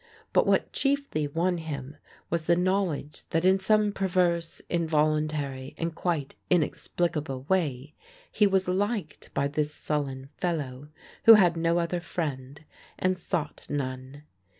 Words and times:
But 0.33 0.47
what 0.47 0.73
chiefly 0.73 1.27
won 1.27 1.59
him 1.59 1.95
was 2.31 2.47
the 2.47 2.55
knowledge 2.55 3.23
that 3.29 3.45
in 3.45 3.59
some 3.59 3.91
perverse, 3.91 4.59
involuntary 4.67 5.75
and 5.77 5.93
quite 5.93 6.33
inexplicable 6.49 7.43
way 7.43 7.93
he 8.31 8.47
was 8.47 8.67
liked 8.67 9.31
by 9.35 9.47
this 9.47 9.71
sullen 9.75 10.29
fellow, 10.37 10.89
who 11.25 11.35
had 11.35 11.55
no 11.55 11.77
other 11.77 11.99
friend 11.99 12.65
and 12.97 13.19
sought 13.19 13.67
none. 13.69 14.23